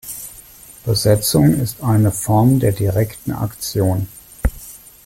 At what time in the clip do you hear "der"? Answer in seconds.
2.59-2.71